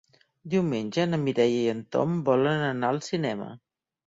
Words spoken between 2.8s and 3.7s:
al cinema.